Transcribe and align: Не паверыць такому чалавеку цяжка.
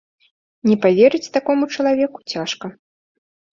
Не 0.69 0.77
паверыць 0.85 1.33
такому 1.37 1.63
чалавеку 1.77 2.19
цяжка. 2.35 2.75